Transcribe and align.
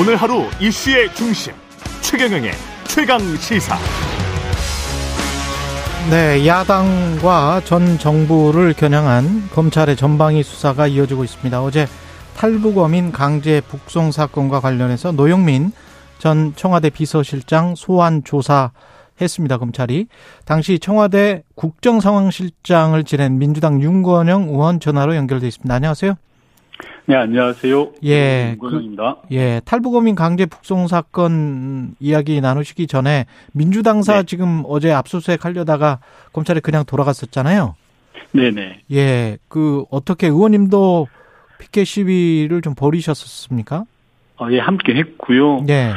오늘 0.00 0.14
하루 0.14 0.44
이슈의 0.60 1.12
중심 1.12 1.52
최경영의 2.02 2.52
최강 2.84 3.18
시사. 3.18 3.76
네, 6.08 6.46
야당과 6.46 7.62
전 7.64 7.98
정부를 7.98 8.74
겨냥한 8.74 9.48
검찰의 9.52 9.96
전방위 9.96 10.44
수사가 10.44 10.86
이어지고 10.86 11.24
있습니다. 11.24 11.60
어제 11.64 11.88
탈북어민 12.36 13.10
강제 13.10 13.60
북송 13.60 14.12
사건과 14.12 14.60
관련해서 14.60 15.10
노영민 15.10 15.72
전 16.18 16.52
청와대 16.54 16.90
비서실장 16.90 17.74
소환 17.74 18.22
조사했습니다. 18.22 19.58
검찰이 19.58 20.06
당시 20.44 20.78
청와대 20.78 21.42
국정상황실장을 21.56 23.02
지낸 23.02 23.38
민주당 23.38 23.82
윤건영 23.82 24.50
의원 24.50 24.78
전화로 24.78 25.16
연결돼 25.16 25.48
있습니다. 25.48 25.74
안녕하세요. 25.74 26.14
네, 27.08 27.16
안녕하세요. 27.16 27.92
예. 28.04 28.50
윤건영입니다. 28.50 29.16
그, 29.22 29.34
예, 29.34 29.62
탈북어민 29.64 30.14
강제 30.14 30.44
북송 30.44 30.88
사건 30.88 31.94
이야기 32.00 32.38
나누시기 32.42 32.86
전에 32.86 33.24
민주당사 33.54 34.18
네. 34.18 34.22
지금 34.24 34.62
어제 34.66 34.92
압수수색 34.92 35.42
하려다가 35.42 36.00
검찰에 36.34 36.60
그냥 36.60 36.84
돌아갔었잖아요. 36.84 37.76
네네. 38.32 38.82
예, 38.92 39.38
그 39.48 39.86
어떻게 39.90 40.26
의원님도 40.26 41.08
피켓 41.58 41.86
시위를 41.86 42.60
좀 42.60 42.74
벌이셨습니까? 42.74 43.84
어, 44.36 44.48
예, 44.50 44.58
함께 44.58 44.94
했고요. 44.94 45.62
네. 45.66 45.94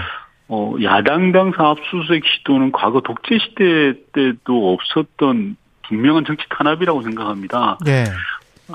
어, 0.48 0.75
야당 0.81 1.34
당사 1.34 1.71
압수수색 1.71 2.23
시도는 2.25 2.71
과거 2.71 3.01
독재 3.01 3.37
시대 3.37 3.95
때도 4.13 4.73
없었던 4.73 5.57
분명한 5.89 6.23
정치 6.23 6.45
탄압이라고 6.49 7.01
생각합니다. 7.01 7.79
예. 7.87 8.05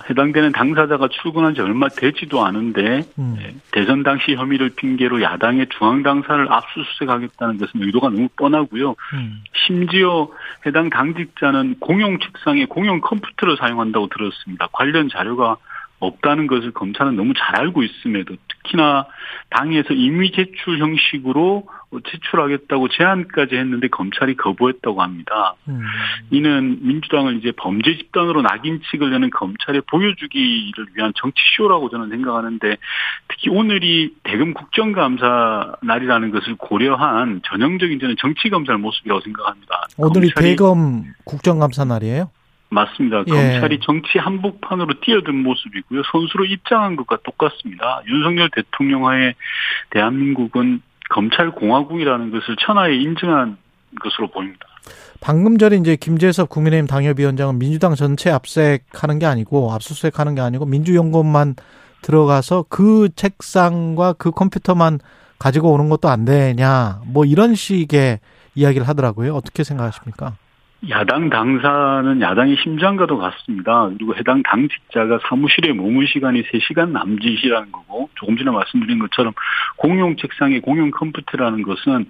해당되는 0.09 0.53
당사자가 0.53 1.09
출근한 1.09 1.55
지 1.55 1.61
얼마 1.61 1.89
되지도 1.89 2.45
않은데 2.45 3.03
음. 3.19 3.37
예, 3.41 3.55
대선 3.73 4.03
당시 4.03 4.35
혐의를 4.35 4.71
핑계로 4.71 5.23
야당의 5.23 5.67
중앙 5.79 6.03
당사를 6.03 6.53
압수수색하겠다는 6.53 7.59
것은 7.59 7.83
의도가 7.83 8.09
너무 8.11 8.29
뻔하고요. 8.37 8.95
음. 9.15 9.43
심지어 9.67 10.29
해당 10.67 10.91
당직자는 10.91 11.77
공용 11.81 12.19
책상에 12.19 12.67
공용 12.67 13.01
컴퓨터를 13.01 13.57
사용한다고 13.57 14.09
들었습니다. 14.09 14.69
관련 14.73 15.09
자료가 15.09 15.57
없다는 15.99 16.47
것을 16.47 16.73
검찰은 16.73 17.17
너무 17.17 17.33
잘 17.35 17.61
알고 17.61 17.83
있음에도 17.83 18.37
특히나 18.49 19.07
당에서 19.51 19.95
임의 19.95 20.33
제출 20.33 20.79
형식으로 20.79 21.67
제출하겠다고 22.11 22.89
제안까지 22.89 23.57
했는데 23.57 23.89
검찰이 23.89 24.37
거부했다고 24.37 25.03
합니다. 25.03 25.55
음. 25.69 25.81
이는 26.31 26.79
민주당을 26.83 27.39
이제 27.39 27.53
범죄 27.57 27.97
집단으로 27.97 28.43
낙인 28.43 28.81
찍으려는 28.91 29.31
검찰의 29.31 29.83
보여주기를 29.91 30.87
위한 30.95 31.13
정치 31.17 31.41
쇼라고 31.57 31.89
저는 31.89 32.11
생각하는데 32.11 32.77
특히 33.29 33.51
오늘이 33.51 34.15
대검 34.25 34.53
국정감사 34.53 35.77
날이라는 35.83 36.31
것을 36.31 36.57
고려한 36.57 37.41
전형적인 37.45 38.01
저는 38.01 38.17
정치 38.19 38.51
검찰 38.51 38.77
모습이라고 38.79 39.21
생각합니다. 39.23 39.87
오늘이 39.97 40.33
대검 40.37 41.05
국정감사 41.25 41.85
날이에요? 41.85 42.31
맞습니다. 42.77 43.25
예. 43.27 43.31
검찰이 43.31 43.81
정치 43.81 44.19
한복판으로 44.19 45.01
뛰어든 45.01 45.35
모습이고요. 45.43 46.03
선수로 46.13 46.45
입장한 46.45 46.97
것과 46.97 47.19
똑같습니다. 47.25 48.03
윤석열 48.07 48.51
대통령 48.51 49.07
하에 49.09 49.35
대한민국은 49.91 50.83
검찰 51.09 51.51
공화국이라는 51.53 52.31
것을 52.31 52.57
천하에 52.61 52.97
인정한 52.97 53.57
것으로 54.01 54.29
보입니다. 54.29 54.67
방금 55.21 55.57
전에 55.57 55.77
이제 55.77 55.97
김재섭 55.97 56.51
국민의힘 56.51 56.87
당협위원장은 56.87 57.59
민주당 57.59 57.95
전체 57.95 58.31
압색하는 58.31 59.19
게 59.19 59.27
아니고 59.27 59.73
압수수색하는 59.73 60.35
게 60.35 60.43
아니고 60.43 60.67
민주연구원만 60.67 61.55
들어가서 62.03 62.67
그 62.69 63.09
책상과 63.17 64.13
그 64.15 64.31
컴퓨터만 64.31 64.99
가지고 65.39 65.73
오는 65.73 65.89
것도 65.89 66.09
안 66.09 66.25
되냐 66.27 67.01
뭐 67.07 67.25
이런 67.25 67.55
식의 67.55 68.21
이야기를 68.55 68.87
하더라고요. 68.87 69.35
어떻게 69.35 69.65
생각하십니까? 69.65 70.37
야당 70.91 71.31
당사는 71.31 72.21
야당의 72.21 72.57
심장과도 72.63 73.17
같습니다. 73.17 73.89
그리고 73.97 74.15
해당 74.15 74.43
당직자가 74.43 75.21
사무실에 75.29 75.73
머물 75.73 76.07
시간이 76.07 76.43
3시간 76.43 76.91
남짓이라는 76.91 77.73
거고 77.73 78.11
조금 78.15 78.37
전에 78.37 78.51
말씀드린 78.51 78.99
것처럼 78.99 79.33
공용 79.77 80.17
책상에 80.17 80.61
공용 80.61 80.91
컴퓨터라는 80.91 81.63
것은 81.63 82.07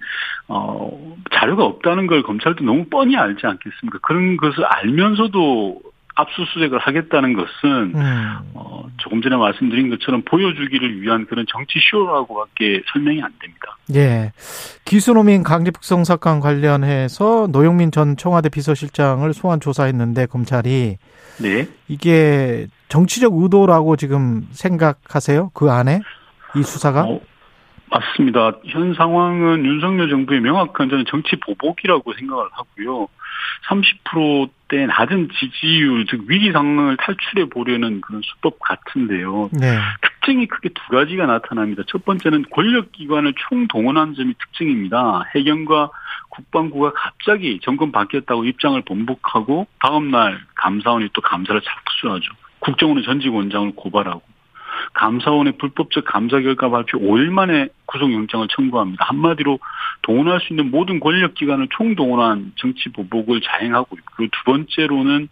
어 0.49 1.15
자료가 1.31 1.63
없다는 1.63 2.07
걸 2.07 2.23
검찰도 2.23 2.65
너무 2.65 2.85
뻔히 2.85 3.15
알지 3.15 3.47
않겠습니까? 3.47 3.99
그런 4.01 4.35
것을 4.37 4.65
알면서도 4.65 5.81
압수수색을 6.17 6.79
하겠다는 6.79 7.33
것은 7.33 7.93
음. 7.95 8.37
어, 8.53 8.87
조금 8.97 9.21
전에 9.21 9.35
말씀드린 9.35 9.89
것처럼 9.89 10.23
보여주기를 10.23 11.01
위한 11.01 11.25
그런 11.27 11.45
정치 11.47 11.79
쇼라고밖에 11.79 12.81
설명이 12.91 13.21
안 13.21 13.31
됩니다. 13.39 13.77
예. 13.95 14.31
기수노민 14.83 15.43
강제북송 15.43 16.03
사건 16.03 16.39
관련해서 16.39 17.47
노영민 17.51 17.91
전 17.91 18.17
청와대 18.17 18.49
비서실장을 18.49 19.31
소환 19.33 19.59
조사했는데 19.59 20.25
검찰이 20.25 20.97
네. 21.39 21.67
이게 21.87 22.67
정치적 22.89 23.33
의도라고 23.35 23.95
지금 23.95 24.47
생각하세요? 24.51 25.51
그 25.53 25.69
안에 25.69 26.01
이 26.55 26.63
수사가? 26.63 27.03
어, 27.03 27.21
맞습니다. 27.89 28.51
현 28.65 28.93
상황은 28.93 29.65
윤석열 29.65 30.09
정부의 30.09 30.41
명확한 30.41 30.89
저는 30.89 31.05
정치 31.07 31.35
보복이라고 31.37 32.13
생각을 32.13 32.45
하고요. 32.51 33.07
30%대 33.69 34.85
낮은 34.85 35.29
지지율, 35.39 36.05
즉 36.05 36.25
위기 36.27 36.51
상황을 36.51 36.97
탈출해 36.97 37.45
보려는 37.45 38.01
그런 38.01 38.21
수법 38.23 38.59
같은데요. 38.59 39.49
네. 39.53 39.77
특징이 40.01 40.47
크게 40.47 40.69
두 40.69 40.81
가지가 40.91 41.25
나타납니다. 41.25 41.83
첫 41.87 42.03
번째는 42.05 42.45
권력기관을 42.51 43.33
총동원한 43.47 44.13
점이 44.15 44.33
특징입니다. 44.33 45.23
해경과 45.35 45.89
국방부가 46.29 46.91
갑자기 46.93 47.59
정권 47.63 47.91
바뀌었다고 47.91 48.45
입장을 48.45 48.79
번복하고 48.81 49.67
다음날 49.79 50.39
감사원이 50.55 51.09
또 51.13 51.21
감사를 51.21 51.59
착수하죠. 51.61 52.31
국정원은 52.59 53.03
전직 53.03 53.33
원장을 53.33 53.71
고발하고 53.75 54.21
감사원의 54.93 55.57
불법적 55.57 56.05
감사 56.05 56.39
결과 56.39 56.69
발표 56.69 56.99
5일 56.99 57.29
만에 57.29 57.69
구속영장을 57.85 58.47
청구합니다. 58.49 59.05
한마디로 59.05 59.59
동원할 60.01 60.39
수 60.41 60.53
있는 60.53 60.71
모든 60.71 60.99
권력기관을 60.99 61.67
총동원한 61.71 62.53
정치 62.55 62.89
보복을 62.89 63.41
자행하고 63.41 63.95
있고 63.97 64.23
두 64.25 64.43
번째로는 64.45 65.29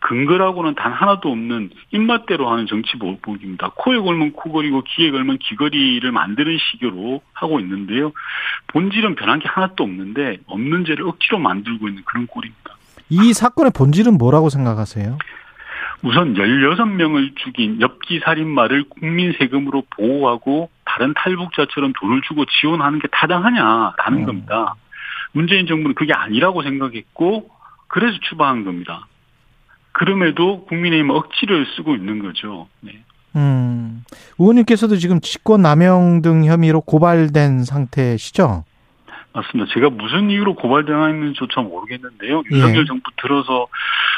근거라고는 0.00 0.74
단 0.74 0.92
하나도 0.92 1.30
없는 1.30 1.70
입맛대로 1.90 2.50
하는 2.50 2.66
정치 2.66 2.98
보복입니다. 2.98 3.70
코에 3.74 3.98
걸면 3.98 4.32
코걸이고 4.32 4.84
귀에 4.88 5.10
걸면 5.10 5.38
귀걸이를 5.38 6.12
만드는 6.12 6.58
식으로 6.58 7.22
하고 7.32 7.58
있는데요. 7.60 8.12
본질은 8.68 9.14
변한 9.14 9.38
게 9.38 9.48
하나도 9.48 9.82
없는데 9.82 10.38
없는 10.46 10.84
죄를 10.84 11.08
억지로 11.08 11.38
만들고 11.38 11.88
있는 11.88 12.02
그런 12.04 12.26
꼴입니다. 12.26 12.76
이 13.08 13.32
사건의 13.32 13.72
본질은 13.74 14.18
뭐라고 14.18 14.50
생각하세요? 14.50 15.16
우선 16.04 16.34
16명을 16.34 17.34
죽인 17.36 17.80
엽기 17.80 18.20
살인마를 18.20 18.84
국민 18.90 19.32
세금으로 19.38 19.84
보호하고 19.96 20.68
다른 20.84 21.14
탈북자처럼 21.16 21.94
돈을 21.98 22.20
주고 22.28 22.44
지원하는 22.44 22.98
게 22.98 23.08
타당하냐라는 23.10 24.18
음. 24.18 24.26
겁니다. 24.26 24.74
문재인 25.32 25.66
정부는 25.66 25.94
그게 25.94 26.12
아니라고 26.12 26.62
생각했고 26.62 27.48
그래서 27.88 28.18
추방한 28.28 28.64
겁니다. 28.64 29.06
그럼에도 29.92 30.66
국민의힘은 30.66 31.14
억지를 31.14 31.66
쓰고 31.74 31.94
있는 31.94 32.18
거죠. 32.18 32.68
네. 32.80 33.02
음. 33.36 34.04
의원님께서도 34.38 34.96
지금 34.96 35.20
직권 35.20 35.62
남용 35.62 36.20
등 36.20 36.44
혐의로 36.44 36.82
고발된 36.82 37.64
상태시죠? 37.64 38.64
맞습니다. 39.34 39.70
제가 39.74 39.90
무슨 39.90 40.30
이유로 40.30 40.54
고발당했는지조차 40.54 41.60
모르겠는데요. 41.62 42.42
예. 42.52 42.56
윤석열 42.56 42.86
정부 42.86 43.10
들어서 43.20 43.66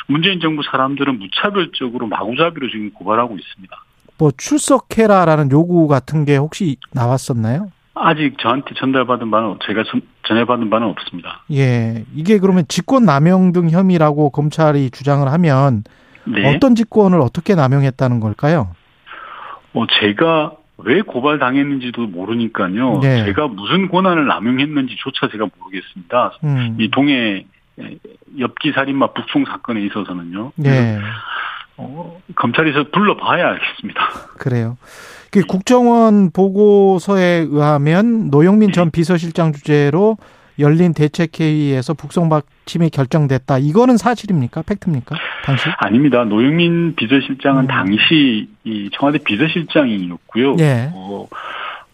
문재인 0.06 0.40
정부 0.40 0.62
사람들은 0.70 1.18
무차별적으로 1.18 2.06
마구잡이로 2.06 2.68
지금 2.70 2.92
고발하고 2.92 3.36
있습니다. 3.36 3.76
뭐 4.18 4.30
출석해라라는 4.36 5.50
요구 5.52 5.88
같은 5.88 6.24
게 6.24 6.36
혹시 6.36 6.76
나왔었나요? 6.92 7.70
아직 7.94 8.36
저한테 8.38 8.74
전달받은 8.74 9.30
바는 9.30 9.58
제가 9.66 9.84
전- 9.90 10.02
전해받은 10.28 10.68
바는 10.68 10.86
없습니다. 10.88 11.44
예. 11.52 12.04
이게 12.14 12.38
그러면 12.38 12.64
직권 12.68 13.04
남용 13.06 13.52
등 13.52 13.70
혐의라고 13.70 14.28
검찰이 14.30 14.90
주장을 14.90 15.26
하면 15.26 15.82
네. 16.24 16.54
어떤 16.54 16.74
직권을 16.74 17.20
어떻게 17.20 17.54
남용했다는 17.54 18.20
걸까요? 18.20 18.68
어, 19.72 19.86
제가 20.00 20.52
왜 20.78 21.02
고발당했는지도 21.02 22.06
모르니까요. 22.06 23.00
네. 23.00 23.24
제가 23.24 23.48
무슨 23.48 23.88
권한을 23.88 24.26
남용했는지조차 24.26 25.28
제가 25.32 25.46
모르겠습니다. 25.58 26.38
음. 26.44 26.76
이 26.78 26.90
동해 26.90 27.46
엽기 28.38 28.72
살인마 28.72 29.12
북송 29.12 29.44
사건에 29.46 29.82
있어서는요. 29.86 30.52
예. 30.64 30.98
어, 31.78 32.20
검찰에서 32.34 32.84
불러봐야 32.90 33.48
알겠습니다. 33.48 34.00
그래요. 34.38 34.76
그 35.30 35.42
국정원 35.42 36.30
보고서에 36.30 37.46
의하면 37.50 38.30
노영민 38.30 38.72
전 38.72 38.90
비서실장 38.90 39.52
주재로 39.52 40.16
열린 40.58 40.94
대책회의에서 40.94 41.94
북송 41.94 42.28
받침이 42.28 42.90
결정됐다. 42.90 43.58
이거는 43.58 43.96
사실입니까? 43.96 44.62
팩트입니까? 44.62 45.16
당시? 45.44 45.64
아닙니다. 45.78 46.24
노영민 46.24 46.94
비서실장은 46.96 47.64
음. 47.64 47.66
당시 47.68 48.48
이 48.64 48.90
청와대 48.92 49.18
비서실장이었고요. 49.18 50.56
예. 50.60 50.90
어, 50.94 51.26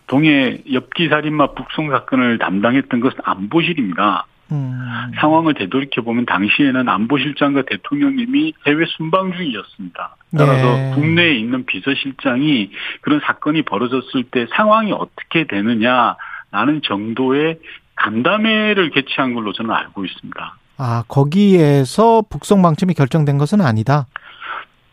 동해 0.06 0.58
엽기 0.72 1.08
살인마 1.08 1.52
북송 1.54 1.90
사건을 1.90 2.38
담당했던 2.38 3.00
것은 3.00 3.18
안보실입니다. 3.24 4.26
음. 4.52 5.12
상황을 5.16 5.54
되돌이켜 5.54 6.02
보면 6.02 6.26
당시에는 6.26 6.88
안보실장과 6.88 7.62
대통령님이 7.62 8.52
해외 8.66 8.84
순방 8.86 9.32
중이었습니다. 9.32 10.16
따라서 10.36 10.76
네. 10.76 10.92
국내에 10.94 11.34
있는 11.34 11.64
비서실장이 11.64 12.70
그런 13.00 13.20
사건이 13.20 13.62
벌어졌을 13.62 14.24
때 14.24 14.46
상황이 14.54 14.92
어떻게 14.92 15.44
되느냐 15.44 16.16
라는 16.50 16.82
정도의 16.82 17.58
간담회를 17.96 18.90
개최한 18.90 19.34
걸로 19.34 19.52
저는 19.52 19.70
알고 19.70 20.04
있습니다. 20.04 20.56
아 20.78 21.04
거기에서 21.08 22.22
북송 22.28 22.62
방침이 22.62 22.94
결정된 22.94 23.38
것은 23.38 23.60
아니다. 23.60 24.06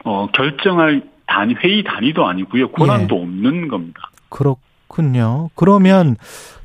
어 0.03 0.27
결정할 0.33 1.03
단위 1.25 1.55
회의 1.55 1.83
단위도 1.83 2.25
아니고요 2.25 2.71
권한도 2.71 3.17
예. 3.17 3.21
없는 3.21 3.67
겁니다. 3.67 4.11
그렇군요. 4.29 5.49
그러면 5.55 6.15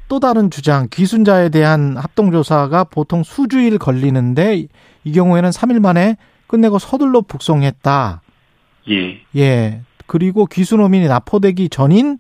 또 0.09 0.21
다른 0.21 0.51
주장, 0.51 0.89
기순자에 0.91 1.49
대한 1.49 1.97
합동 1.97 2.31
조사가 2.31 2.85
보통 2.85 3.23
수주일 3.23 3.79
걸리는데 3.79 4.67
이 5.05 5.13
경우에는 5.13 5.51
3일 5.51 5.81
만에 5.81 6.17
끝내고 6.47 6.79
서둘러 6.79 7.23
북송했다. 7.23 8.21
예. 8.91 9.21
예. 9.37 9.81
그리고 10.07 10.47
귀순호민이 10.47 11.09
납포되기 11.09 11.71
전인 11.71 12.19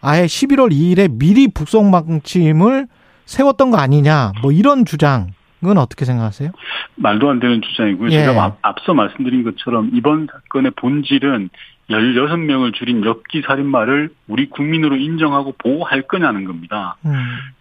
아예 0.00 0.26
11월 0.26 0.70
2일에 0.70 1.10
미리 1.18 1.48
북송 1.48 1.90
방침을 1.90 2.86
세웠던 3.26 3.70
거 3.70 3.76
아니냐. 3.76 4.32
뭐 4.40 4.52
이런 4.52 4.84
주장은 4.84 5.28
어떻게 5.76 6.04
생각하세요? 6.04 6.50
말도 6.96 7.28
안 7.28 7.40
되는 7.40 7.60
주장이고요. 7.60 8.10
예. 8.10 8.24
제가 8.24 8.56
앞서 8.62 8.94
말씀드린 8.94 9.44
것처럼 9.44 9.90
이번 9.92 10.28
사건의 10.32 10.72
본질은 10.76 11.50
16명을 11.90 12.74
줄인 12.74 13.04
엽기 13.04 13.42
살인마를 13.42 14.10
우리 14.26 14.48
국민으로 14.48 14.96
인정하고 14.96 15.54
보호할 15.58 16.02
거냐는 16.02 16.44
겁니다. 16.44 16.96
음. 17.04 17.12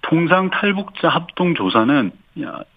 통상 0.01 0.50
탈북자 0.50 1.09
합동 1.09 1.53
조사는 1.53 2.11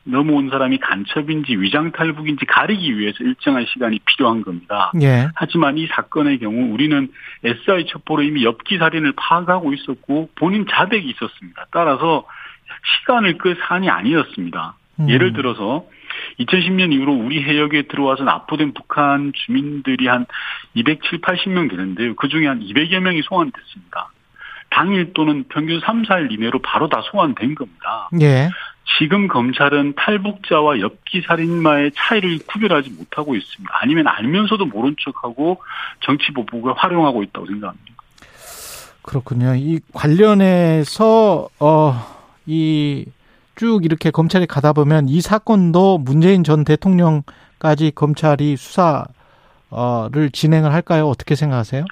넘어온 0.04 0.50
사람이 0.50 0.78
간첩인지 0.78 1.56
위장 1.56 1.90
탈북인지 1.92 2.44
가리기 2.46 2.98
위해서 2.98 3.24
일정한 3.24 3.66
시간이 3.66 3.98
필요한 4.04 4.42
겁니다. 4.42 4.92
예. 5.02 5.28
하지만 5.34 5.78
이 5.78 5.86
사건의 5.86 6.38
경우 6.38 6.72
우리는 6.72 7.08
SI 7.42 7.86
첩보로 7.86 8.22
이미 8.22 8.44
엽기 8.44 8.78
살인을 8.78 9.14
파악하고 9.16 9.72
있었고 9.72 10.30
본인 10.36 10.66
자백이 10.70 11.08
있었습니다. 11.08 11.66
따라서 11.72 12.24
시간을 13.00 13.38
끌 13.38 13.56
사안이 13.60 13.88
아니었습니다. 13.88 14.76
음. 15.00 15.10
예를 15.10 15.32
들어서 15.32 15.84
2010년 16.40 16.92
이후로 16.92 17.12
우리 17.12 17.42
해역에 17.42 17.82
들어와서 17.82 18.24
납포된 18.24 18.74
북한 18.74 19.32
주민들이 19.34 20.06
한 20.08 20.26
270, 20.74 21.20
80명 21.20 21.70
되는데요. 21.70 22.14
그 22.16 22.28
중에 22.28 22.46
한 22.46 22.60
200여 22.60 23.00
명이 23.00 23.22
소환됐습니다. 23.22 24.10
당일 24.70 25.12
또는 25.14 25.44
평균 25.48 25.80
3, 25.80 26.02
4일 26.02 26.32
이내로 26.32 26.60
바로 26.60 26.88
다 26.88 27.02
소환된 27.10 27.54
겁니다. 27.54 28.10
예. 28.20 28.50
지금 28.98 29.28
검찰은 29.28 29.94
탈북자와 29.96 30.80
엽기 30.80 31.22
살인마의 31.22 31.92
차이를 31.94 32.38
구별하지 32.46 32.90
못하고 32.90 33.34
있습니다. 33.34 33.72
아니면 33.82 34.08
알면서도 34.08 34.66
모른 34.66 34.96
척하고 35.02 35.62
정치 36.00 36.32
보복을 36.32 36.74
활용하고 36.76 37.22
있다고 37.22 37.46
생각합니다. 37.46 37.84
그렇군요. 39.02 39.54
이 39.54 39.80
관련해서 39.92 41.48
어 41.60 42.17
이 42.48 43.04
쭉 43.58 43.84
이렇게 43.84 44.10
검찰이 44.12 44.46
가다 44.46 44.72
보면 44.72 45.08
이 45.08 45.20
사건도 45.20 45.98
문재인 45.98 46.44
전 46.44 46.64
대통령까지 46.64 47.90
검찰이 47.94 48.56
수사를 48.56 49.04
진행을 50.32 50.72
할까요? 50.72 51.08
어떻게 51.08 51.34
생각하세요? 51.34 51.84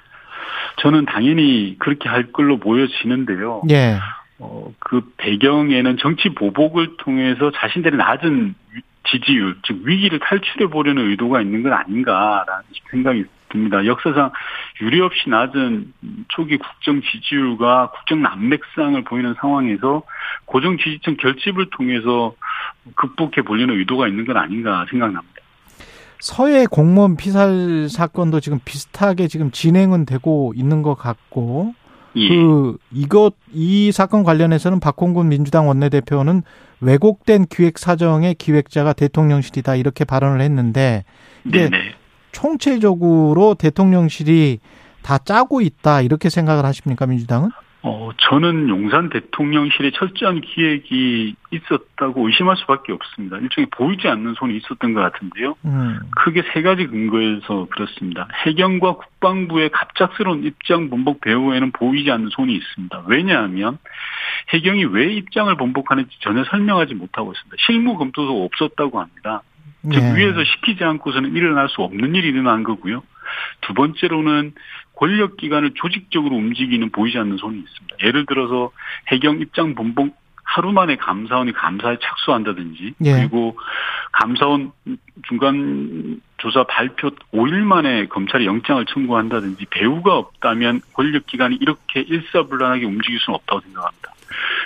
저는 0.79 1.07
당연히 1.07 1.75
그렇게 1.81 2.09
할 2.09 2.31
걸로 2.31 2.59
보여지는데요. 2.59 3.63
예. 3.71 3.99
어, 4.39 4.73
그 4.79 5.13
배경에는 5.17 5.97
정치 5.99 6.29
보복을 6.29 6.99
통해서 6.99 7.51
자신들의 7.51 7.99
낮은 7.99 8.55
지지율, 9.11 9.57
즉 9.67 9.81
위기를 9.85 10.21
탈출해 10.21 10.69
보려는 10.69 11.11
의도가 11.11 11.41
있는 11.41 11.65
건 11.65 11.73
아닌가라는 11.73 12.63
생각이 12.91 13.25
듭니다. 13.49 13.85
역사상 13.87 14.31
유례 14.81 15.01
없이 15.01 15.29
낮은 15.29 15.93
초기 16.29 16.59
국정 16.59 17.01
지지율과 17.03 17.91
국정 17.91 18.23
난맥상을 18.23 19.03
보이는 19.05 19.35
상황에서 19.41 20.03
고정 20.45 20.79
지지층 20.79 21.17
결집을 21.17 21.71
통해서 21.71 22.35
극복해 22.95 23.43
보려는 23.43 23.79
의도가 23.79 24.09
있는 24.09 24.27
건 24.27 24.37
아닌가 24.37 24.87
생각납니다. 24.91 25.35
서해 26.19 26.67
공무원 26.67 27.17
피살 27.17 27.89
사건도 27.89 28.41
지금 28.41 28.59
비슷하게 28.65 29.29
지금 29.29 29.51
진행은 29.51 30.07
되고 30.07 30.53
있는 30.57 30.83
것 30.83 30.95
같고 30.95 31.75
예. 32.17 32.29
그 32.29 32.79
이것 32.91 33.35
이 33.53 33.93
사건 33.93 34.25
관련해서는 34.25 34.81
박홍근 34.81 35.29
민주당 35.29 35.69
원내대표는 35.69 36.43
왜곡된 36.81 37.47
기획 37.47 37.79
사정의 37.79 38.35
기획자가 38.35 38.93
대통령실이다 38.95 39.77
이렇게 39.77 40.05
발언을 40.05 40.41
했는데 40.41 41.05
이게 41.45 41.69
네네. 41.69 41.95
총체적으로 42.37 43.55
대통령실이 43.55 44.59
다 45.03 45.17
짜고 45.17 45.63
있다 45.63 46.03
이렇게 46.03 46.29
생각을 46.29 46.67
하십니까 46.67 47.07
민주당은? 47.07 47.49
어, 47.83 48.11
저는 48.19 48.69
용산 48.69 49.09
대통령실에 49.09 49.93
철저한 49.93 50.41
기획이 50.41 51.37
있었다고 51.53 52.27
의심할 52.27 52.57
수밖에 52.57 52.93
없습니다. 52.93 53.39
일종의 53.39 53.69
보이지 53.71 54.09
않는 54.09 54.35
손이 54.35 54.57
있었던 54.57 54.93
것 54.93 55.01
같은데요. 55.01 55.55
음. 55.65 56.01
크게 56.17 56.43
세 56.53 56.63
가지 56.63 56.87
근거에서 56.87 57.69
그렇습니다. 57.71 58.27
해경과 58.45 58.97
국방부의 58.97 59.71
갑작스러운 59.71 60.45
입장 60.45 60.91
번복 60.91 61.21
배후에는 61.21 61.71
보이지 61.73 62.11
않는 62.11 62.31
손이 62.31 62.55
있습니다. 62.55 63.05
왜냐하면 63.07 63.79
해경이 64.53 64.85
왜 64.87 65.15
입장을 65.15 65.55
번복하는지 65.57 66.11
전혀 66.21 66.45
설명하지 66.45 66.95
못하고 66.95 67.33
있습니다. 67.33 67.57
실무 67.65 67.97
검토도 67.97 68.45
없었다고 68.45 69.01
합니다. 69.01 69.43
즉 69.93 70.01
네. 70.01 70.17
위에서 70.17 70.43
시키지 70.45 70.85
않고서는 70.85 71.35
일어날 71.35 71.69
수 71.69 71.83
없는 71.83 72.15
일이 72.15 72.29
일어난 72.29 72.65
거고요. 72.65 73.03
두 73.61 73.75
번째로는 73.75 74.53
권력 74.95 75.37
기관을 75.37 75.73
조직적으로 75.75 76.35
움직이는 76.37 76.91
보이지 76.91 77.19
않는 77.19 77.37
손이 77.37 77.59
있습니다. 77.59 77.97
예를 78.05 78.27
들어서 78.27 78.71
해경 79.09 79.41
입장 79.41 79.75
번복 79.75 80.17
하루 80.47 80.73
만에 80.73 80.97
감사원이 80.97 81.53
감사에 81.53 81.99
착수한다든지 82.01 82.95
예. 83.05 83.13
그리고 83.13 83.59
감사원 84.13 84.71
중간 85.27 86.21
조사 86.39 86.65
발표 86.65 87.11
5일 87.33 87.63
만에 87.63 88.07
검찰이 88.07 88.47
영장을 88.47 88.85
청구한다든지 88.87 89.67
배우가 89.71 90.17
없다면 90.17 90.83
권력 90.93 91.27
기관이 91.27 91.57
이렇게 91.61 92.01
일사불란하게 92.01 92.87
움직일 92.87 93.19
수는 93.19 93.35
없다고 93.35 93.61
생각합니다. 93.63 94.15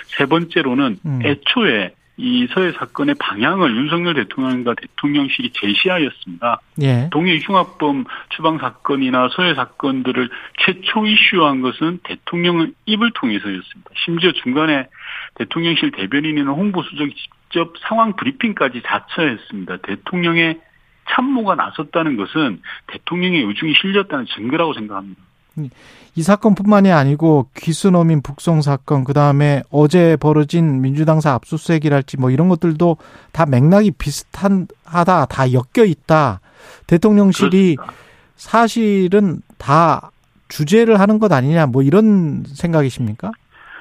세 0.05 0.25
번째로는 0.25 0.99
음. 1.03 1.19
애초에 1.23 1.93
이 2.23 2.47
서해 2.53 2.71
사건의 2.73 3.15
방향을 3.15 3.75
윤석열 3.75 4.13
대통령과 4.13 4.75
대통령실이 4.75 5.53
제시하였습니다. 5.53 6.61
예. 6.83 7.09
동해 7.11 7.39
흉악범 7.39 8.05
추방 8.29 8.59
사건이나 8.59 9.29
서해 9.35 9.55
사건들을 9.55 10.29
최초 10.59 11.07
이슈한 11.07 11.61
것은 11.61 11.99
대통령의 12.03 12.73
입을 12.85 13.09
통해서였습니다. 13.15 13.89
심지어 14.05 14.31
중간에 14.33 14.85
대통령실 15.33 15.89
대변인이나 15.91 16.51
홍보수석이 16.51 17.15
직접 17.15 17.73
상황 17.87 18.15
브리핑까지 18.15 18.83
자처했습니다. 18.85 19.77
대통령의 19.77 20.61
참모가 21.09 21.55
나섰다는 21.55 22.17
것은 22.17 22.61
대통령의 22.85 23.41
의중이 23.45 23.73
실렸다는 23.81 24.27
증거라고 24.27 24.75
생각합니다. 24.75 25.19
이 26.15 26.21
사건뿐만이 26.21 26.91
아니고 26.91 27.47
귀순어민 27.55 28.21
북송 28.21 28.61
사건 28.61 29.03
그다음에 29.03 29.63
어제 29.69 30.17
벌어진 30.17 30.81
민주당사 30.81 31.33
압수수색이랄지 31.33 32.17
뭐 32.17 32.31
이런 32.31 32.49
것들도 32.49 32.97
다 33.31 33.45
맥락이 33.45 33.91
비슷하다 33.91 35.25
다 35.25 35.45
엮여 35.53 35.85
있다 35.85 36.41
대통령실이 36.87 37.75
그렇습니다. 37.75 37.93
사실은 38.35 39.41
다 39.57 40.11
주제를 40.49 40.99
하는 40.99 41.19
것 41.19 41.31
아니냐 41.31 41.67
뭐 41.67 41.81
이런 41.81 42.43
생각이십니까? 42.45 43.31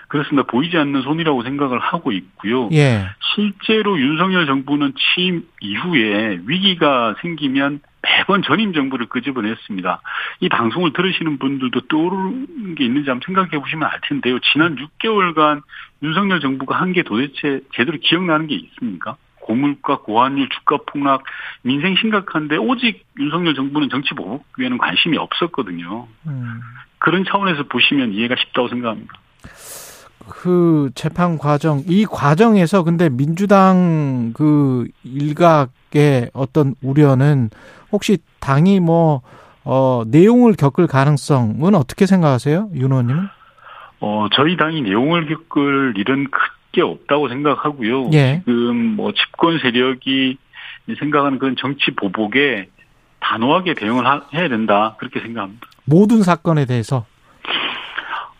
그렇습니다. 0.07 0.47
보이지 0.51 0.77
않는 0.77 1.03
손이라고 1.03 1.45
생각을 1.45 1.79
하고 1.79 2.11
있고요. 2.11 2.69
예. 2.73 3.05
실제로 3.35 3.99
윤석열 3.99 4.45
정부는 4.47 4.93
취임 5.15 5.47
이후에 5.61 6.41
위기가 6.47 7.15
생기면 7.23 7.81
매번 8.03 8.43
전임 8.43 8.73
정부를 8.73 9.07
끄집어냈습니다. 9.07 10.01
이 10.41 10.49
방송을 10.49 10.93
들으시는 10.93 11.39
분들도 11.39 11.81
떠오르는 11.89 12.75
게 12.77 12.85
있는지 12.85 13.11
한번 13.11 13.25
생각해 13.27 13.59
보시면 13.61 13.89
알 13.89 14.01
텐데요. 14.09 14.39
지난 14.53 14.77
6개월간 14.77 15.63
윤석열 16.03 16.41
정부가 16.41 16.81
한 16.81 16.93
게 16.93 17.03
도대체 17.03 17.61
제대로 17.75 17.99
기억나는 18.01 18.47
게 18.47 18.55
있습니까? 18.57 19.17
고물가, 19.41 19.99
고환율, 19.99 20.49
주가 20.49 20.79
폭락, 20.87 21.25
민생 21.63 21.97
심각한데 21.97 22.57
오직 22.57 23.05
윤석열 23.19 23.55
정부는 23.55 23.89
정치 23.91 24.15
보복 24.15 24.45
위에는 24.59 24.79
관심이 24.79 25.17
없었거든요. 25.19 26.07
음. 26.27 26.61
그런 26.99 27.25
차원에서 27.25 27.65
보시면 27.65 28.13
이해가 28.13 28.35
쉽다고 28.39 28.69
생각합니다. 28.69 29.13
그 30.29 30.91
재판 30.95 31.39
과정 31.39 31.83
이 31.87 32.05
과정에서 32.07 32.83
근데 32.85 33.09
민주당 33.09 34.33
그 34.35 34.87
일각의 35.03 36.31
어떤 36.33 36.75
우려는 36.83 37.51
혹시 37.93 38.19
당이 38.41 38.81
뭐 38.81 39.23
어, 39.65 40.03
내용을 40.07 40.55
겪을 40.55 40.87
가능성은 40.87 41.75
어떻게 41.75 42.07
생각하세요, 42.07 42.71
윤 42.75 42.91
의원님은? 42.93 43.29
어, 44.01 44.27
저희 44.33 44.57
당이 44.57 44.83
내용을 44.83 45.27
겪을 45.27 45.95
일은 45.97 46.27
크게 46.31 46.83
없다고 46.83 47.29
생각하고요. 47.29 48.11
예. 48.13 48.43
지금 48.45 48.97
뭐 48.97 49.13
집권 49.13 49.59
세력이 49.59 50.39
생각하는 50.99 51.39
그런 51.39 51.57
정치 51.57 51.91
보복에 51.93 52.69
단호하게 53.21 53.75
대응을 53.75 54.07
하, 54.07 54.23
해야 54.33 54.49
된다. 54.49 54.97
그렇게 54.99 55.21
생각합니다. 55.21 55.67
모든 55.85 56.23
사건에 56.23 56.65
대해서 56.65 57.05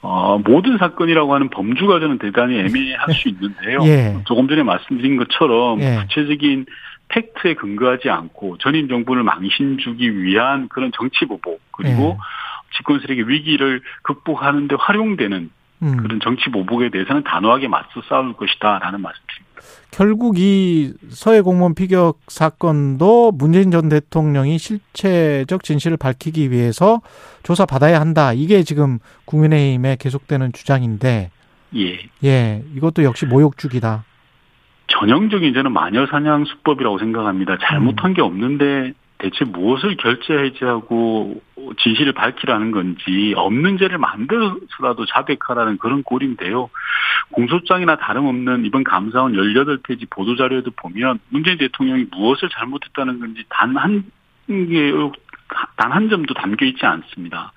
어, 0.03 0.39
모든 0.39 0.79
사건이라고 0.79 1.35
하는 1.35 1.51
범주가 1.51 2.01
저는 2.01 2.19
대단히 2.19 2.59
애매할 2.59 3.13
수 3.13 3.29
있는데요. 3.29 3.81
예. 3.85 4.17
조금 4.25 4.49
전에 4.49 4.63
말씀드린 4.63 5.19
것처럼 5.19 5.81
예. 5.83 5.99
구체적인 6.03 6.65
팩트에 7.11 7.55
근거하지 7.55 8.09
않고 8.09 8.59
전임 8.59 8.89
정부를 8.89 9.23
망신 9.23 9.79
주기 9.79 10.23
위한 10.23 10.69
그런 10.69 10.91
정치 10.97 11.27
보복 11.27 11.61
그리고 11.73 12.17
예. 12.17 12.77
집권 12.77 13.01
세력의 13.01 13.29
위기를 13.29 13.83
극복하는데 14.03 14.75
활용되는 14.79 15.51
음. 15.83 15.97
그런 15.97 16.21
정치 16.21 16.51
보복에 16.51 16.91
대해서는 16.91 17.25
단호하게 17.25 17.69
맞서 17.69 18.03
싸울 18.09 18.33
것이다라는 18.35 19.01
말씀드립니다. 19.01 19.51
결국 19.91 20.39
이 20.39 20.93
서해 21.09 21.41
공무원 21.41 21.75
피격 21.75 22.21
사건도 22.29 23.33
문재인 23.33 23.71
전 23.71 23.89
대통령이 23.89 24.59
실체적 24.59 25.65
진실을 25.65 25.97
밝히기 25.97 26.51
위해서 26.51 27.01
조사 27.43 27.67
받아야 27.67 28.01
한다. 28.01 28.33
이게 28.33 28.63
지금 28.63 28.99
국민의힘에 29.25 29.97
계속되는 29.99 30.53
주장인데, 30.53 31.31
예. 31.77 31.99
예, 32.25 32.63
이것도 32.75 33.03
역시 33.03 33.27
모욕죽이다. 33.27 34.05
전형적인 35.01 35.55
저는 35.55 35.73
마녀 35.73 36.07
사냥 36.07 36.45
수법이라고 36.45 36.99
생각합니다. 36.99 37.57
잘못한 37.59 38.13
게 38.13 38.21
없는데 38.21 38.93
대체 39.17 39.47
무엇을 39.47 39.97
결제 39.97 40.35
해지하고 40.35 41.41
진실을 41.79 42.13
밝히라는 42.13 42.71
건지 42.71 43.33
없는 43.35 43.79
죄를 43.79 43.97
만들어서라도 43.97 45.07
자백하라는 45.07 45.79
그런 45.79 46.03
꼴인데요. 46.03 46.69
공소장이나 47.33 47.97
다름없는 47.97 48.67
이번 48.67 48.85
감사원 48.85 49.33
18페이지 49.33 50.09
보도자료에도 50.11 50.71
보면 50.77 51.19
문재인 51.31 51.57
대통령이 51.57 52.07
무엇을 52.11 52.51
잘못했다는 52.51 53.21
건지 53.21 53.45
단 53.49 53.77
한 53.77 54.05
개, 54.49 54.93
단 55.77 55.93
한 55.93 56.09
점도 56.11 56.35
담겨 56.35 56.67
있지 56.67 56.85
않습니다. 56.85 57.53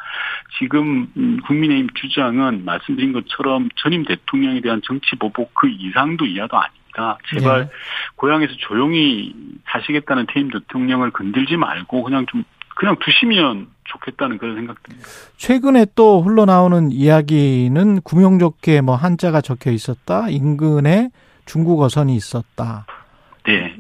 지금 0.60 1.08
음, 1.18 1.40
국민의힘 1.46 1.90
주장은 1.94 2.64
말씀드린 2.64 3.12
것처럼 3.12 3.70
전임 3.76 4.06
대통령에 4.06 4.62
대한 4.62 4.82
정치 4.84 5.16
보복 5.18 5.54
그 5.56 5.68
이상도 5.68 6.26
이하도 6.26 6.58
아 6.58 6.68
닙니다. 6.94 7.18
제발 7.30 7.62
예. 7.62 7.70
고향에서 8.16 8.54
조용히 8.60 9.34
사시겠다는 9.66 10.28
퇴임 10.34 10.50
대통령을 10.50 11.12
건들지 11.12 11.58
말고 11.58 12.04
그냥 12.04 12.26
좀 12.28 12.44
그냥 12.76 12.96
두시면 13.00 13.68
좋겠다는 13.86 14.38
그런 14.38 14.56
생각입니다. 14.56 15.08
최근에 15.38 15.88
또 15.96 16.22
흘러나오는 16.22 16.92
이야기는 16.92 18.02
구명조끼에 18.02 18.82
뭐 18.82 18.96
한자가 18.96 19.42
적혀 19.42 19.72
있었다. 19.72 20.30
인근에 20.30 21.10
중국 21.46 21.82
어선이 21.82 22.16
있었다. 22.16 22.86
네. 23.46 23.76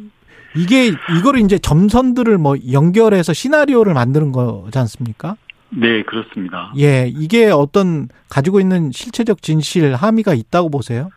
이게 0.55 0.87
이거를 0.87 1.39
이제 1.39 1.57
점선들을 1.57 2.37
뭐 2.37 2.55
연결해서 2.71 3.33
시나리오를 3.33 3.93
만드는 3.93 4.31
거지 4.31 4.77
않습니까? 4.77 5.35
네, 5.69 6.03
그렇습니다. 6.03 6.71
예, 6.77 7.07
이게 7.07 7.49
어떤 7.49 8.07
가지고 8.29 8.59
있는 8.59 8.91
실체적 8.91 9.41
진실 9.41 9.95
함의가 9.95 10.35
있다고 10.35 10.69
보세요? 10.69 11.09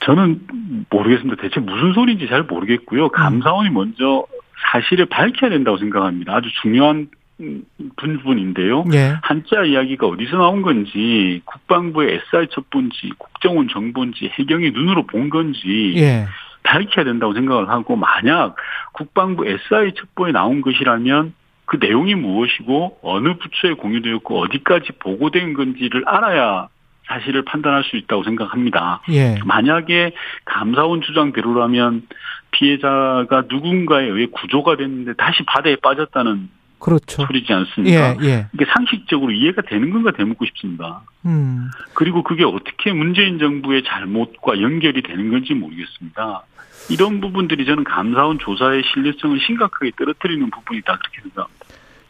저는 0.00 0.40
모르겠습니다. 0.90 1.40
대체 1.40 1.60
무슨 1.60 1.92
소리인지 1.92 2.28
잘 2.28 2.42
모르겠고요. 2.42 3.10
감사원이 3.10 3.70
먼저 3.70 4.24
사실을 4.72 5.06
밝혀야 5.06 5.50
된다고 5.50 5.78
생각합니다. 5.78 6.34
아주 6.34 6.48
중요한 6.62 7.08
음, 7.40 7.64
부분인데요. 7.96 8.84
예. 8.92 9.14
한자 9.22 9.64
이야기가 9.64 10.06
어디서 10.06 10.36
나온 10.36 10.62
건지, 10.62 11.40
국방부의 11.44 12.20
SI 12.28 12.48
첩보인지, 12.48 13.12
국정원 13.18 13.68
정보인지, 13.68 14.30
해경이 14.38 14.70
눈으로 14.70 15.06
본 15.06 15.30
건지 15.30 15.94
예. 15.96 16.26
밝혀야 16.62 17.04
된다고 17.04 17.34
생각을 17.34 17.68
하고, 17.68 17.96
만약 17.96 18.54
국방부 18.92 19.46
SI 19.46 19.92
첩보에 19.94 20.32
나온 20.32 20.60
것이라면 20.60 21.34
그 21.64 21.78
내용이 21.80 22.14
무엇이고 22.14 22.98
어느 23.02 23.34
부처에 23.38 23.72
공유되었고 23.74 24.40
어디까지 24.40 24.92
보고된 24.98 25.54
건지를 25.54 26.04
알아야 26.06 26.68
사실을 27.06 27.44
판단할 27.44 27.84
수 27.84 27.96
있다고 27.96 28.24
생각합니다. 28.24 29.02
예. 29.10 29.38
만약에 29.44 30.12
감사원 30.44 31.02
주장대로라면 31.02 32.06
피해자가 32.52 33.44
누군가에 33.48 34.06
의해 34.06 34.26
구조가 34.26 34.76
됐는데 34.76 35.14
다시 35.14 35.42
바다에 35.46 35.76
빠졌다는 35.76 36.48
그렇죠. 36.78 37.24
소리지 37.26 37.52
않습니까? 37.52 38.16
예, 38.22 38.26
예. 38.26 38.46
이게 38.52 38.64
상식적으로 38.74 39.32
이해가 39.32 39.62
되는 39.62 39.90
건가 39.90 40.10
되묻고 40.10 40.44
싶습니다. 40.46 41.02
음. 41.24 41.70
그리고 41.94 42.22
그게 42.24 42.44
어떻게 42.44 42.92
문재인 42.92 43.38
정부의 43.38 43.84
잘못과 43.84 44.60
연결이 44.60 45.00
되는 45.02 45.30
건지 45.30 45.54
모르겠습니다. 45.54 46.42
이런 46.90 47.20
부분들이 47.20 47.64
저는 47.64 47.84
감사원 47.84 48.40
조사의 48.40 48.82
신뢰성을 48.92 49.38
심각하게 49.46 49.92
떨어뜨리는 49.96 50.50
부분이다 50.50 50.98
그렇게 50.98 51.20
생각합니다. 51.22 51.62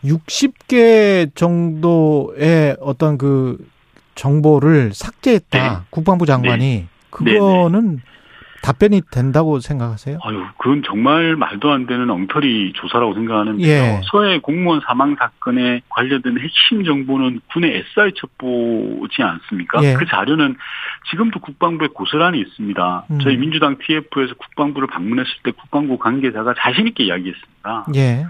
60개 0.05 1.35
정도의 1.35 2.77
어떤 2.81 3.19
그 3.19 3.59
정보를 4.23 4.93
삭제했다. 4.95 5.59
네. 5.59 5.77
국방부 5.91 6.27
장관이. 6.27 6.87
그거는 7.11 7.99
답변이 8.63 9.03
된다고 9.11 9.59
생각하세요? 9.59 10.19
아유, 10.23 10.45
그건 10.57 10.85
정말 10.87 11.35
말도 11.35 11.73
안 11.73 11.87
되는 11.87 12.09
엉터리 12.09 12.73
조사라고 12.77 13.15
생각하는데요. 13.15 13.67
예. 13.67 14.01
서해 14.05 14.39
공무원 14.39 14.81
사망 14.87 15.17
사건에 15.17 15.81
관련된 15.89 16.39
핵심 16.39 16.85
정보는 16.85 17.41
군의 17.53 17.79
SI 17.79 18.13
첩보지 18.15 19.21
않습니까? 19.21 19.83
예. 19.83 19.95
그 19.95 20.07
자료는 20.07 20.55
지금도 21.11 21.41
국방부에 21.41 21.89
고스란히 21.89 22.41
있습니다. 22.41 23.07
음. 23.11 23.19
저희 23.21 23.37
민주당 23.37 23.77
TF에서 23.79 24.35
국방부를 24.39 24.87
방문했을 24.87 25.33
때 25.43 25.51
국방부 25.51 25.99
관계자가 25.99 26.55
자신 26.57 26.87
있게 26.87 27.05
이야기했습니다. 27.05 27.87
예. 27.97 28.27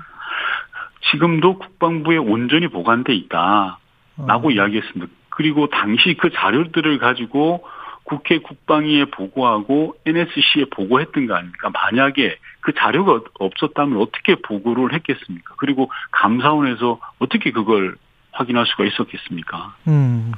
지금도 1.10 1.58
국방부에 1.58 2.16
온전히 2.16 2.68
보관돼 2.68 3.12
있다. 3.12 3.78
라고 4.26 4.48
어. 4.48 4.50
이야기했습니다. 4.50 5.12
그리고 5.36 5.68
당시 5.68 6.16
그 6.18 6.30
자료들을 6.30 6.98
가지고 6.98 7.64
국회 8.04 8.38
국방위에 8.38 9.06
보고하고 9.06 9.96
NSC에 10.04 10.66
보고했던 10.70 11.26
거 11.26 11.34
아닙니까? 11.34 11.70
만약에 11.70 12.36
그 12.60 12.72
자료가 12.74 13.20
없었다면 13.38 14.00
어떻게 14.00 14.36
보고를 14.36 14.92
했겠습니까? 14.94 15.54
그리고 15.58 15.90
감사원에서 16.10 17.00
어떻게 17.18 17.52
그걸 17.52 17.96
확인할 18.32 18.66
수가 18.66 18.84
있었겠습니까? 18.84 19.74
음. 19.88 20.32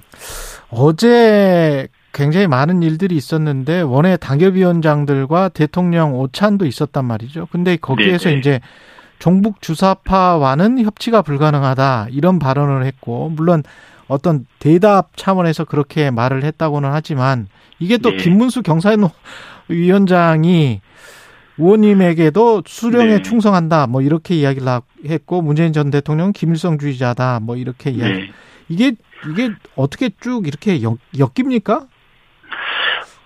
어제 0.70 1.88
굉장히 2.12 2.46
많은 2.46 2.82
일들이 2.82 3.16
있었는데 3.16 3.80
원외 3.80 4.16
당협위원장들과 4.18 5.48
대통령 5.50 6.14
오찬도 6.14 6.66
있었단 6.66 7.04
말이죠. 7.04 7.48
근데 7.50 7.76
거기에서 7.76 8.28
네네. 8.28 8.38
이제 8.38 8.60
종북 9.18 9.62
주사파와는 9.62 10.84
협치가 10.84 11.22
불가능하다 11.22 12.08
이런 12.10 12.38
발언을 12.38 12.84
했고 12.84 13.30
물론 13.30 13.62
어떤 14.08 14.46
대답 14.58 15.16
차원에서 15.16 15.64
그렇게 15.64 16.10
말을 16.10 16.44
했다고는 16.44 16.90
하지만 16.92 17.48
이게 17.78 17.96
또 17.98 18.10
네. 18.10 18.16
김문수 18.18 18.62
경사위원장이 19.68 20.80
의원님에게도 21.58 22.62
수령에 22.66 23.16
네. 23.16 23.22
충성한다 23.22 23.86
뭐 23.86 24.02
이렇게 24.02 24.34
이야기를 24.34 24.66
하- 24.66 24.82
했고 25.06 25.40
문재인 25.42 25.72
전 25.72 25.90
대통령은 25.90 26.32
김일성주의자다 26.32 27.40
뭐 27.42 27.56
이렇게 27.56 27.90
이야기 27.90 28.12
네. 28.12 28.30
이게 28.68 28.92
이게 29.30 29.50
어떻게 29.76 30.10
쭉 30.20 30.46
이렇게 30.46 30.82
엮, 30.82 30.98
엮입니까? 31.18 31.86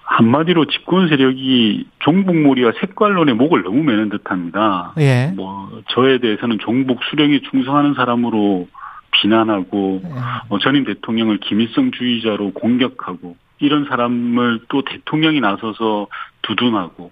한마디로 0.04 0.66
집권 0.66 1.08
세력이 1.08 1.86
종북몰이와 2.00 2.72
색깔론의 2.80 3.34
목을 3.34 3.62
너무 3.62 3.82
매는 3.82 4.08
듯합니다. 4.08 4.94
예. 4.98 5.32
뭐 5.36 5.82
저에 5.90 6.18
대해서는 6.18 6.58
종북 6.60 7.00
수령에 7.10 7.40
충성하는 7.50 7.94
사람으로 7.94 8.68
비난하고 9.10 10.02
예. 10.04 10.08
어, 10.48 10.58
전임 10.58 10.84
대통령을 10.84 11.38
김일성주의자로 11.38 12.52
공격하고 12.52 13.36
이런 13.60 13.86
사람을 13.86 14.60
또 14.68 14.82
대통령이 14.82 15.40
나서서 15.40 16.06
두둔하고 16.42 17.10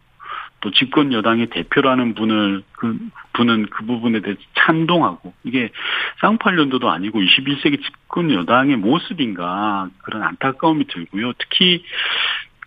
또 0.60 0.70
집권 0.70 1.12
여당의 1.12 1.48
대표라는 1.48 2.14
분을 2.14 2.62
그 2.72 2.98
분은 3.34 3.66
그 3.66 3.84
부분에 3.84 4.20
대해서 4.20 4.40
찬동하고 4.54 5.34
이게 5.44 5.70
쌍팔년도도 6.20 6.90
아니고 6.90 7.20
21세기 7.20 7.82
집권 7.82 8.32
여당의 8.32 8.76
모습인가 8.76 9.88
그런 10.02 10.22
안타까움이 10.22 10.86
들고요. 10.86 11.32
특히 11.38 11.84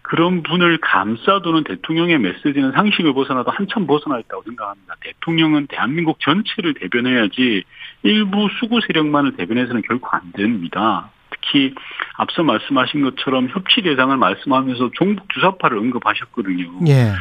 그런 0.01 0.41
분을 0.41 0.79
감싸두는 0.79 1.63
대통령의 1.65 2.17
메시지는 2.19 2.71
상식을 2.71 3.13
벗어나도 3.13 3.51
한참 3.51 3.85
벗어나 3.85 4.19
있다고 4.19 4.43
생각합니다. 4.43 4.95
대통령은 5.01 5.67
대한민국 5.67 6.19
전체를 6.19 6.73
대변해야지 6.75 7.63
일부 8.03 8.47
수구 8.59 8.79
세력만을 8.87 9.35
대변해서는 9.35 9.81
결코 9.87 10.07
안 10.11 10.31
됩니다. 10.33 11.09
특히 11.31 11.73
앞서 12.17 12.43
말씀하신 12.43 13.01
것처럼 13.01 13.49
협치 13.49 13.81
대상을 13.81 14.15
말씀하면서 14.15 14.91
종북 14.93 15.27
주사파를 15.33 15.77
언급하셨거든요. 15.77 16.79
예. 16.87 17.13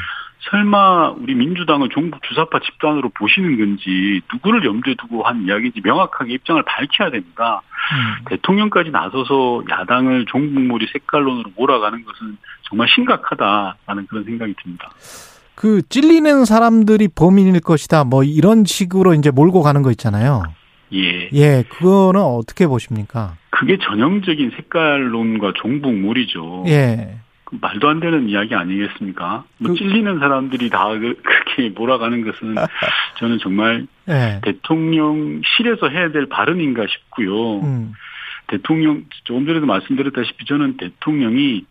설마 0.51 1.11
우리 1.11 1.35
민주당을 1.35 1.89
종북 1.91 2.23
주사파 2.23 2.61
집단으로 2.61 3.11
보시는 3.11 3.59
건지 3.59 4.21
누구를 4.33 4.65
염두에 4.65 4.95
두고 4.95 5.25
한 5.25 5.45
이야기인지 5.45 5.81
명확하게 5.83 6.35
입장을 6.35 6.63
밝혀야 6.63 7.11
됩니다. 7.11 7.61
음. 7.93 8.25
대통령까지 8.27 8.91
나서서 8.91 9.65
야당을 9.69 10.27
종북몰이 10.27 10.87
색깔론으로 10.93 11.51
몰아가는 11.57 12.05
것은 12.05 12.39
정말 12.69 12.89
심각하다라는 12.95 14.07
그런 14.07 14.25
생각이 14.25 14.55
듭니다. 14.63 14.91
그 15.55 15.83
찔리는 15.89 16.45
사람들이 16.45 17.09
범인일 17.09 17.61
것이다. 17.61 18.05
뭐 18.05 18.23
이런 18.23 18.65
식으로 18.65 19.15
이제 19.15 19.31
몰고 19.31 19.63
가는 19.63 19.83
거 19.83 19.91
있잖아요. 19.91 20.45
예. 20.95 21.29
예, 21.33 21.65
그거는 21.69 22.21
어떻게 22.21 22.67
보십니까? 22.67 23.37
그게 23.51 23.79
전형적인 23.79 24.53
색깔론과 24.57 25.53
종북몰이죠. 25.57 26.65
예. 26.69 27.19
말도 27.51 27.89
안 27.89 28.01
되는 28.01 28.29
이야기 28.29 28.55
아니겠습니까? 28.55 29.45
뭐 29.59 29.73
그, 29.73 29.79
찔리는 29.79 30.19
사람들이 30.19 30.69
다 30.71 30.89
그, 30.89 31.15
그렇게 31.23 31.71
몰아가는 31.71 32.25
것은 32.25 32.55
저는 33.19 33.39
정말 33.39 33.87
네. 34.05 34.41
대통령실에서 34.43 35.89
해야 35.89 36.11
될 36.11 36.27
발언인가 36.27 36.87
싶고요. 36.87 37.61
음. 37.61 37.95
대통령 38.49 39.05
조금 39.25 39.47
전에도 39.47 39.67
말씀드렸다시피 39.67 40.45
저는 40.47 40.77
대통령이 40.77 41.65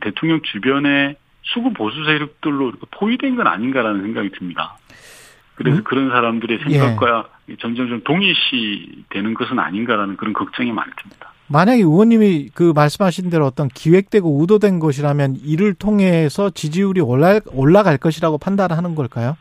대통령 0.00 0.40
주변에 0.42 1.16
수구 1.42 1.72
보수 1.72 2.04
세력들로 2.04 2.72
포위된 2.90 3.36
건 3.36 3.46
아닌가라는 3.46 4.02
생각이 4.02 4.30
듭니다. 4.30 4.76
그래서 5.56 5.78
음? 5.78 5.84
그런 5.84 6.10
사람들의 6.10 6.58
생각과 6.62 7.28
예. 7.48 7.56
점점점 7.58 8.02
동일시 8.04 9.04
되는 9.10 9.34
것은 9.34 9.58
아닌가라는 9.58 10.16
그런 10.16 10.32
걱정이 10.32 10.72
많이 10.72 10.90
듭니다. 11.02 11.32
만약에 11.48 11.80
의원님이 11.82 12.50
그 12.54 12.72
말씀하신 12.74 13.30
대로 13.30 13.46
어떤 13.46 13.68
기획되고 13.68 14.40
의도된 14.40 14.80
것이라면 14.80 15.36
이를 15.44 15.74
통해서 15.74 16.50
지지율이 16.50 17.00
올라, 17.00 17.38
올라갈 17.52 17.98
것이라고 17.98 18.38
판단하는 18.38 18.94
걸까요? 18.94 19.36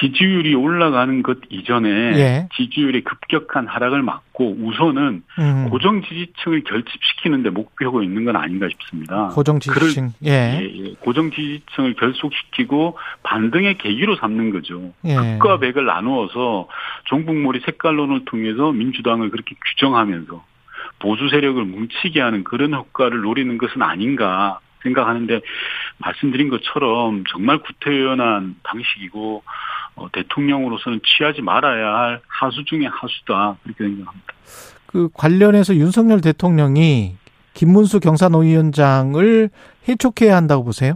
지지율이 0.00 0.54
올라가는 0.54 1.22
것 1.22 1.38
이전에 1.50 1.88
예. 1.88 2.48
지지율의 2.56 3.02
급격한 3.02 3.66
하락을 3.66 4.02
막고 4.02 4.56
우선은 4.60 5.22
음. 5.38 5.68
고정 5.70 6.02
지지층을 6.02 6.64
결집시키는데 6.64 7.50
목표하고 7.50 8.02
있는 8.02 8.24
건 8.24 8.36
아닌가 8.36 8.68
싶습니다. 8.68 9.28
고정 9.28 9.60
지지층, 9.60 10.12
예. 10.24 10.30
예, 10.60 10.62
예. 10.62 10.94
고정 11.00 11.30
지지층을 11.30 11.94
결속시키고 11.94 12.98
반등의 13.22 13.78
계기로 13.78 14.16
삼는 14.16 14.50
거죠. 14.50 14.92
예. 15.04 15.14
극과 15.14 15.58
백을 15.58 15.84
나누어서 15.84 16.68
종북몰이 17.04 17.60
색깔론을 17.64 18.24
통해서 18.24 18.72
민주당을 18.72 19.30
그렇게 19.30 19.54
규정하면서 19.70 20.44
보수 20.98 21.28
세력을 21.28 21.62
뭉치게 21.64 22.20
하는 22.20 22.44
그런 22.44 22.74
효과를 22.74 23.20
노리는 23.20 23.58
것은 23.58 23.82
아닌가 23.82 24.60
생각하는데 24.82 25.40
말씀드린 26.04 26.48
것처럼 26.48 27.24
정말 27.30 27.58
구태연한 27.58 28.56
방식이고 28.62 29.42
어, 29.94 30.12
대통령으로서는 30.12 31.00
취하지 31.04 31.42
말아야 31.42 31.94
할 31.94 32.20
하수 32.26 32.64
중의 32.64 32.88
하수다 32.88 33.56
그렇게 33.62 33.84
생각합니다. 33.84 34.32
그 34.86 35.08
관련해서 35.14 35.74
윤석열 35.76 36.20
대통령이 36.20 37.16
김문수 37.54 38.00
경사노위원장을 38.00 39.50
해촉해야 39.88 40.36
한다고 40.36 40.64
보세요? 40.64 40.94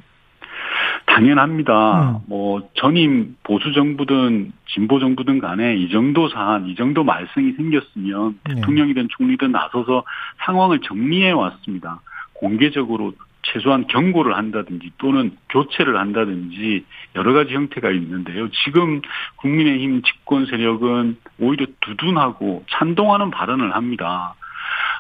당연합니다. 1.06 2.10
음. 2.10 2.18
뭐 2.26 2.68
전임 2.74 3.36
보수 3.42 3.72
정부든 3.72 4.52
진보 4.68 4.98
정부든 4.98 5.38
간에 5.38 5.76
이 5.76 5.88
정도 5.90 6.28
사안, 6.28 6.66
이 6.66 6.74
정도 6.74 7.04
말썽이 7.04 7.52
생겼으면 7.52 8.38
네. 8.44 8.54
대통령이든 8.56 9.08
총리든 9.16 9.52
나서서 9.52 10.04
상황을 10.44 10.80
정리해 10.80 11.30
왔습니다. 11.30 12.00
공개적으로 12.34 13.14
최소한 13.52 13.86
경고를 13.86 14.36
한다든지 14.36 14.90
또는 14.98 15.36
교체를 15.50 15.96
한다든지 15.98 16.84
여러 17.14 17.32
가지 17.32 17.54
형태가 17.54 17.90
있는데요. 17.90 18.48
지금 18.64 19.02
국민의힘 19.36 20.02
집권 20.02 20.46
세력은 20.46 21.16
오히려 21.38 21.66
두둔하고 21.80 22.64
찬동하는 22.70 23.30
발언을 23.30 23.74
합니다. 23.74 24.34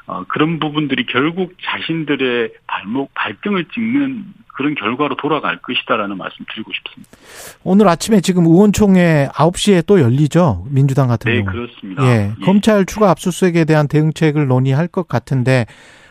어, 0.06 0.24
그런 0.28 0.60
부분들이 0.60 1.04
결국 1.06 1.54
자신들의 1.64 2.52
발목, 2.66 3.12
발등을 3.14 3.66
찍는 3.74 4.24
그런 4.56 4.74
결과로 4.74 5.16
돌아갈 5.16 5.58
것이다라는 5.58 6.16
말씀 6.16 6.44
드리고 6.52 6.72
싶습니다. 6.72 7.10
오늘 7.62 7.88
아침에 7.88 8.20
지금 8.20 8.46
의원총회 8.46 9.28
9시에 9.34 9.84
또 9.86 10.00
열리죠? 10.00 10.64
민주당 10.70 11.08
같은 11.08 11.30
네, 11.30 11.42
경우. 11.42 11.50
네, 11.50 11.58
그렇습니다. 11.58 12.04
예, 12.04 12.08
예. 12.40 12.44
검찰 12.44 12.86
추가 12.86 13.10
압수수색에 13.10 13.64
대한 13.66 13.86
대응책을 13.88 14.46
논의할 14.46 14.88
것 14.88 15.08
같은데 15.08 15.66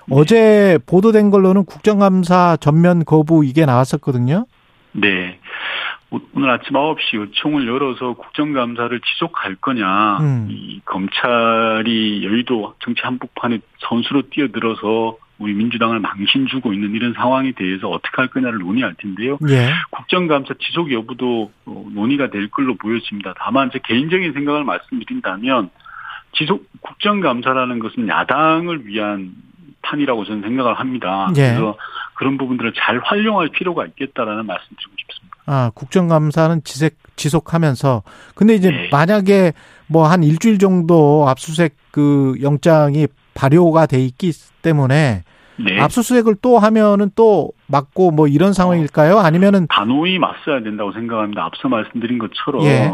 네. 0.08 0.16
어제 0.16 0.80
보도된 0.86 1.30
걸로는 1.32 1.66
국정감사 1.66 2.58
전면 2.60 3.06
거부 3.06 3.46
이게 3.46 3.66
나왔었거든요. 3.66 4.46
네. 4.94 5.40
오늘 6.34 6.50
아침 6.50 6.74
9시 6.74 7.20
의총을 7.20 7.68
열어서 7.68 8.14
국정감사를 8.14 9.00
지속할 9.02 9.56
거냐, 9.56 10.18
음. 10.20 10.48
이 10.50 10.80
검찰이 10.86 12.26
여의도 12.26 12.76
정치 12.80 13.02
한복판에 13.04 13.60
선수로 13.80 14.30
뛰어들어서 14.30 15.18
우리 15.38 15.54
민주당을 15.54 16.00
망신 16.00 16.48
주고 16.48 16.72
있는 16.72 16.96
이런 16.96 17.14
상황에 17.14 17.52
대해서 17.52 17.90
어떻게 17.90 18.16
할 18.16 18.28
거냐를 18.28 18.60
논의할 18.60 18.94
텐데요. 18.98 19.38
예. 19.50 19.70
국정감사 19.90 20.54
지속 20.60 20.94
여부도 20.94 21.52
어, 21.66 21.86
논의가 21.94 22.30
될 22.30 22.50
걸로 22.50 22.76
보여집니다. 22.76 23.34
다만 23.38 23.70
제 23.72 23.80
개인적인 23.84 24.32
생각을 24.32 24.64
말씀드린다면 24.64 25.72
지속 26.38 26.66
국정감사라는 26.82 27.80
것은 27.80 28.08
야당을 28.08 28.88
위한 28.88 29.34
판이라고 29.86 30.26
저는 30.26 30.42
생각을 30.42 30.74
합니다. 30.80 31.30
예. 31.38 31.50
그래서 31.50 31.78
그런 32.16 32.38
부분들을 32.38 32.74
잘 32.76 33.00
활용할 33.04 33.50
필요가 33.50 33.86
있겠다라는 33.86 34.46
말씀드리고 34.46 34.92
싶습니다. 34.98 35.36
아, 35.48 35.72
국정감사는 35.76 36.64
지속, 36.64 36.94
지속하면서 37.16 38.04
근데 38.34 38.56
이제 38.56 38.72
네. 38.72 38.90
만약에 38.92 39.54
뭐 39.88 40.08
한 40.08 40.24
일주일 40.24 40.58
정도 40.58 41.28
압수수색 41.30 41.76
그 41.92 42.36
영장이 42.42 43.08
발효가 43.36 43.86
돼 43.86 44.00
있기 44.00 44.32
때문에 44.62 45.24
네. 45.58 45.80
압수수색을 45.80 46.36
또 46.42 46.58
하면은 46.58 47.12
또 47.16 47.52
맞고 47.68 48.12
뭐 48.12 48.28
이런 48.28 48.54
상황일까요? 48.54 49.20
아니면은 49.20 49.68
단호히 49.70 50.18
맞서야 50.20 50.62
된다고 50.64 50.92
생각합니다. 50.94 51.44
앞서 51.46 51.70
말씀드린 51.70 52.18
것처럼 52.18 52.64
예. 52.66 52.92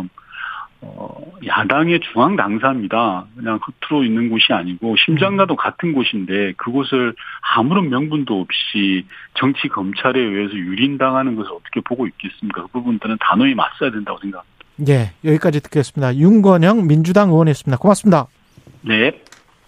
어, 0.81 1.15
야당의 1.45 1.99
중앙 2.11 2.35
당사입니다. 2.35 3.25
그냥 3.35 3.59
겉으로 3.59 4.03
있는 4.03 4.29
곳이 4.29 4.51
아니고 4.51 4.95
심장과도 4.97 5.55
같은 5.55 5.93
곳인데 5.93 6.53
그곳을 6.57 7.13
아무런 7.55 7.89
명분도 7.89 8.41
없이 8.41 9.05
정치 9.35 9.67
검찰에 9.67 10.19
의해서 10.19 10.55
유린당하는 10.55 11.35
것을 11.35 11.51
어떻게 11.51 11.81
보고 11.81 12.07
있겠습니까? 12.07 12.63
그 12.63 12.67
부분들은 12.69 13.17
단호히 13.19 13.53
맞서야 13.53 13.91
된다고 13.91 14.17
생각합니다. 14.19 14.51
예, 14.89 15.11
여기까지 15.23 15.61
듣겠습니다. 15.61 16.15
윤건영 16.15 16.87
민주당 16.87 17.29
의원이었습니다. 17.29 17.77
고맙습니다. 17.77 18.27
네. 18.81 19.11